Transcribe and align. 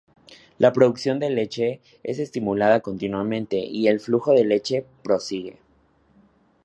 La 0.57 0.73
producción 0.73 1.19
de 1.19 1.29
leche 1.29 1.79
es 2.01 2.17
estimulada 2.17 2.79
continuamente 2.79 3.57
y 3.57 3.85
el 3.87 3.99
flujo 3.99 4.31
de 4.33 4.43
leche 4.43 4.83
prosigue. 5.03 5.57